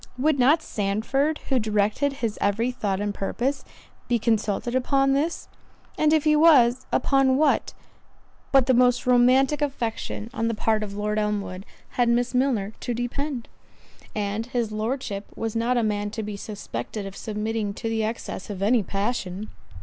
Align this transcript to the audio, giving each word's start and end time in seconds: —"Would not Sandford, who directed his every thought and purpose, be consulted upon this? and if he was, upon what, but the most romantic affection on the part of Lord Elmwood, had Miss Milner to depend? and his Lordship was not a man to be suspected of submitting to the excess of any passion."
—"Would 0.17 0.39
not 0.39 0.63
Sandford, 0.63 1.37
who 1.49 1.59
directed 1.59 2.11
his 2.25 2.39
every 2.41 2.71
thought 2.71 2.99
and 2.99 3.13
purpose, 3.13 3.63
be 4.07 4.17
consulted 4.17 4.73
upon 4.73 5.13
this? 5.13 5.47
and 5.95 6.11
if 6.11 6.23
he 6.23 6.35
was, 6.35 6.87
upon 6.91 7.37
what, 7.37 7.75
but 8.51 8.65
the 8.65 8.73
most 8.73 9.05
romantic 9.05 9.61
affection 9.61 10.31
on 10.33 10.47
the 10.47 10.55
part 10.55 10.81
of 10.81 10.95
Lord 10.95 11.19
Elmwood, 11.19 11.67
had 11.89 12.09
Miss 12.09 12.33
Milner 12.33 12.73
to 12.79 12.95
depend? 12.95 13.47
and 14.15 14.47
his 14.47 14.71
Lordship 14.71 15.27
was 15.35 15.55
not 15.55 15.77
a 15.77 15.83
man 15.83 16.09
to 16.09 16.23
be 16.23 16.35
suspected 16.35 17.05
of 17.05 17.15
submitting 17.15 17.71
to 17.75 17.87
the 17.87 18.03
excess 18.03 18.49
of 18.49 18.63
any 18.63 18.81
passion." 18.81 19.49